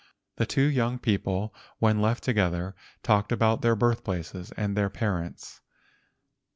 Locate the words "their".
3.61-3.75, 4.75-4.89